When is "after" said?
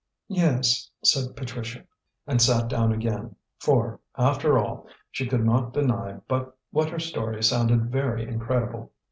4.17-4.57